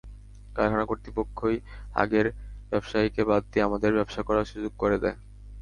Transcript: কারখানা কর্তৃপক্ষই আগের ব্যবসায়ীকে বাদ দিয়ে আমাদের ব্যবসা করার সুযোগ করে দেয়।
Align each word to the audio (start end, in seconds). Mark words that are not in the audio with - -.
কারখানা 0.55 0.85
কর্তৃপক্ষই 0.85 1.57
আগের 1.95 2.27
ব্যবসায়ীকে 2.69 3.21
বাদ 3.29 3.43
দিয়ে 3.51 3.65
আমাদের 3.67 3.91
ব্যবসা 3.97 4.21
করার 4.27 4.49
সুযোগ 4.51 4.73
করে 4.77 4.97
দেয়। 5.03 5.17